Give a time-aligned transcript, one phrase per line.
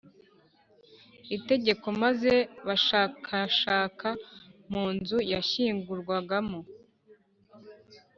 [1.37, 2.33] Itegeko maze
[2.67, 4.07] bashakashaka
[4.71, 6.59] mu nzu yashyingurwagamo